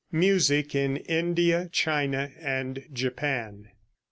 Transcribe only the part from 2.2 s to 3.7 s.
AND JAPAN.